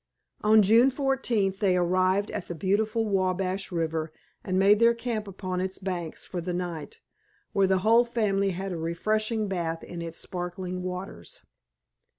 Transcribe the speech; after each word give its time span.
On 0.43 0.63
June 0.63 0.89
fourteenth 0.89 1.59
they 1.59 1.77
arrived 1.77 2.31
at 2.31 2.47
the 2.47 2.55
beautiful 2.55 3.05
Wabash 3.05 3.71
River, 3.71 4.11
and 4.43 4.57
made 4.57 4.79
their 4.79 4.95
camp 4.95 5.27
upon 5.27 5.61
its 5.61 5.77
banks 5.77 6.25
for 6.25 6.41
the 6.41 6.55
night, 6.55 7.01
where 7.53 7.67
the 7.67 7.77
whole 7.85 8.03
family 8.03 8.49
had 8.49 8.71
a 8.71 8.77
refreshing 8.77 9.47
bath 9.47 9.83
in 9.83 10.01
its 10.01 10.17
sparkling 10.17 10.81
waters. 10.81 11.43